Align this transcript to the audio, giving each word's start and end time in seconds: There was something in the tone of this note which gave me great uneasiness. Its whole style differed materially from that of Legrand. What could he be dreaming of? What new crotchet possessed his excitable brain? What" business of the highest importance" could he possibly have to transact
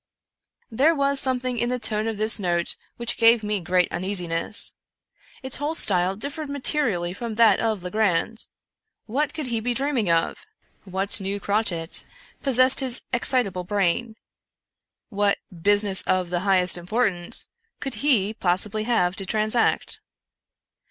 There 0.71 0.95
was 0.95 1.19
something 1.19 1.59
in 1.59 1.69
the 1.69 1.77
tone 1.77 2.07
of 2.07 2.17
this 2.17 2.39
note 2.39 2.75
which 2.97 3.17
gave 3.17 3.43
me 3.43 3.59
great 3.59 3.91
uneasiness. 3.91 4.73
Its 5.43 5.57
whole 5.57 5.75
style 5.75 6.15
differed 6.15 6.49
materially 6.49 7.13
from 7.13 7.35
that 7.35 7.59
of 7.59 7.83
Legrand. 7.83 8.47
What 9.05 9.31
could 9.35 9.45
he 9.45 9.59
be 9.59 9.75
dreaming 9.75 10.09
of? 10.09 10.43
What 10.85 11.21
new 11.21 11.39
crotchet 11.39 12.03
possessed 12.41 12.79
his 12.79 13.03
excitable 13.13 13.63
brain? 13.63 14.15
What" 15.09 15.37
business 15.71 16.01
of 16.07 16.31
the 16.31 16.39
highest 16.39 16.79
importance" 16.79 17.49
could 17.79 17.93
he 18.03 18.33
possibly 18.33 18.85
have 18.85 19.15
to 19.17 19.25
transact 19.27 20.01